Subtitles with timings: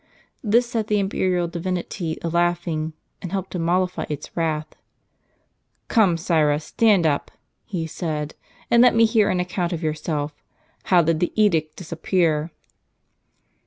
[0.43, 4.75] This set the imperial divinity a laughing, and helped to mollify its wrath."
[5.89, 6.59] Come, sirrah!
[6.59, 7.29] stand up,"
[7.65, 8.33] he said,"
[8.71, 10.33] and let me hear an account of yourself.
[10.85, 12.49] How did the edict disappear